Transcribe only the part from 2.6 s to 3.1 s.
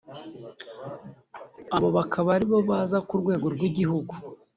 baza